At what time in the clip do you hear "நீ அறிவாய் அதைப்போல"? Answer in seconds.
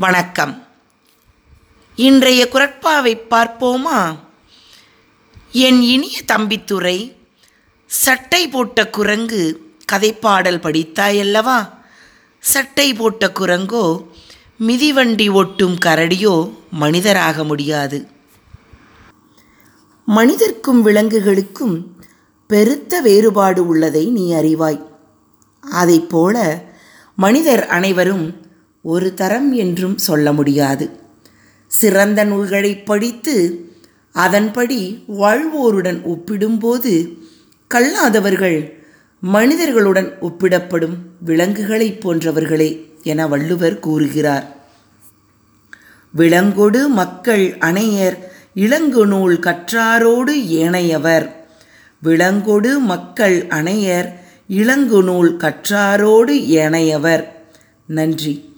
24.06-26.62